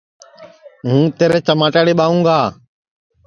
ہوں 0.89 1.03
تیرے 1.17 1.39
چماٹاڑی 1.47 1.93
ٻائوگا 1.99 2.39